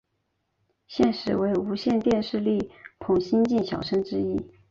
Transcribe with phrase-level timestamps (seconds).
[0.87, 4.41] 现时为无线电视力捧新晋小生之一。